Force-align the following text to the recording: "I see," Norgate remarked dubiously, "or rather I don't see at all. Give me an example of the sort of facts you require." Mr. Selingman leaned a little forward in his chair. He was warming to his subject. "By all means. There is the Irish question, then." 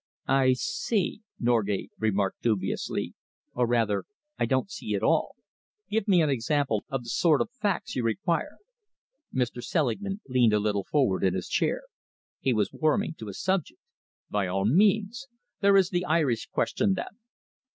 "I 0.27 0.53
see," 0.53 1.21
Norgate 1.39 1.91
remarked 1.99 2.41
dubiously, 2.41 3.13
"or 3.53 3.67
rather 3.67 4.05
I 4.39 4.47
don't 4.47 4.71
see 4.71 4.95
at 4.95 5.03
all. 5.03 5.35
Give 5.91 6.07
me 6.07 6.23
an 6.23 6.29
example 6.31 6.83
of 6.89 7.03
the 7.03 7.09
sort 7.09 7.39
of 7.39 7.51
facts 7.51 7.95
you 7.95 8.01
require." 8.01 8.57
Mr. 9.31 9.63
Selingman 9.63 10.21
leaned 10.27 10.53
a 10.53 10.59
little 10.59 10.85
forward 10.85 11.23
in 11.23 11.35
his 11.35 11.47
chair. 11.47 11.83
He 12.39 12.51
was 12.51 12.73
warming 12.73 13.13
to 13.19 13.27
his 13.27 13.39
subject. 13.39 13.79
"By 14.27 14.47
all 14.47 14.65
means. 14.65 15.27
There 15.59 15.77
is 15.77 15.91
the 15.91 16.05
Irish 16.05 16.47
question, 16.47 16.95
then." 16.95 17.19